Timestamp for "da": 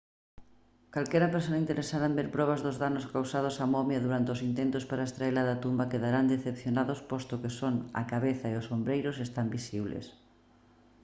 5.49-5.59